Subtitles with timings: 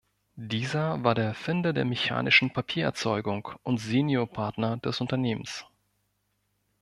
[0.35, 5.63] Dieser war der Erfinder der mechanischen Papiererzeugung und Seniorpartner des Unternehmens.